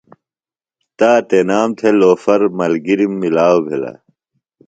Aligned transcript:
۔تا 0.97 1.11
تنام 1.29 1.69
تھےۡ 1.77 1.95
لوفر 1.99 2.41
ملگِرم 2.57 3.13
ملاؤ 3.21 3.57
بِھلہ 3.65 3.91
دےۡ۔ 3.95 3.99